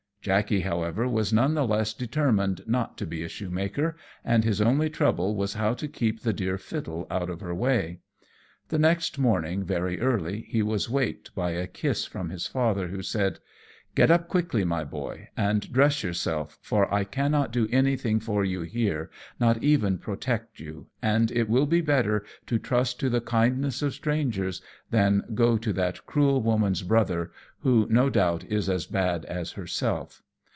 Jackey, 0.23 0.59
however, 0.59 1.07
was 1.07 1.33
none 1.33 1.55
the 1.55 1.65
less 1.65 1.95
determined 1.95 2.61
not 2.67 2.95
to 2.99 3.07
be 3.07 3.23
a 3.23 3.27
shoemaker, 3.27 3.97
and 4.23 4.43
his 4.43 4.61
only 4.61 4.87
trouble 4.87 5.35
was 5.35 5.55
how 5.55 5.73
to 5.73 5.87
keep 5.87 6.21
the 6.21 6.31
dear 6.31 6.59
fiddle 6.59 7.07
out 7.09 7.27
of 7.27 7.41
her 7.41 7.55
way. 7.55 8.01
The 8.69 8.77
next 8.77 9.17
morning 9.17 9.63
very 9.63 9.99
early 9.99 10.41
he 10.41 10.61
was 10.61 10.87
waked 10.91 11.33
by 11.33 11.53
a 11.53 11.65
kiss 11.65 12.05
from 12.05 12.29
his 12.29 12.45
father, 12.45 12.89
who 12.89 13.01
said 13.01 13.39
"Get 13.93 14.09
up 14.09 14.29
quickly, 14.29 14.63
my 14.63 14.85
Boy, 14.85 15.27
and 15.35 15.69
dress 15.73 16.01
yourself, 16.01 16.57
for 16.61 16.91
I 16.93 17.03
cannot 17.03 17.51
do 17.51 17.67
anything 17.73 18.21
for 18.21 18.45
you 18.45 18.61
here, 18.61 19.09
not 19.37 19.61
even 19.61 19.97
protect 19.97 20.61
you, 20.61 20.87
and 21.01 21.29
it 21.29 21.49
will 21.49 21.65
be 21.65 21.81
better 21.81 22.23
to 22.47 22.57
trust 22.57 23.01
to 23.01 23.09
the 23.09 23.19
kindness 23.19 23.81
of 23.81 23.93
strangers 23.93 24.61
than 24.91 25.23
go 25.33 25.57
to 25.57 25.73
that 25.73 26.05
cruel 26.05 26.41
woman's 26.41 26.83
brother, 26.83 27.31
who 27.59 27.85
no 27.89 28.09
doubt 28.09 28.45
is 28.45 28.69
as 28.69 28.85
bad 28.87 29.25
as 29.25 29.51
herself. 29.51 30.21